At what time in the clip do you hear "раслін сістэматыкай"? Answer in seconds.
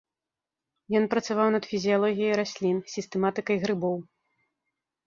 2.43-3.57